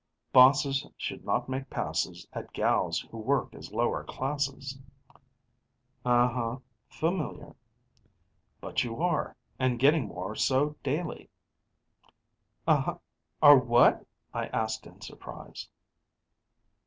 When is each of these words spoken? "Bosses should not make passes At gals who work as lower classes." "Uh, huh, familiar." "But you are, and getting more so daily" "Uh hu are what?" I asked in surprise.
"Bosses 0.33 0.87
should 0.97 1.23
not 1.25 1.47
make 1.47 1.69
passes 1.69 2.25
At 2.33 2.53
gals 2.53 3.01
who 3.11 3.17
work 3.19 3.53
as 3.53 3.71
lower 3.71 4.03
classes." 4.03 4.79
"Uh, 6.03 6.27
huh, 6.27 6.57
familiar." 6.89 7.55
"But 8.59 8.83
you 8.83 8.99
are, 8.99 9.35
and 9.59 9.77
getting 9.77 10.07
more 10.07 10.33
so 10.33 10.75
daily" 10.81 11.29
"Uh 12.67 12.81
hu 12.81 12.99
are 13.43 13.59
what?" 13.59 14.07
I 14.33 14.47
asked 14.47 14.87
in 14.87 15.01
surprise. 15.01 15.69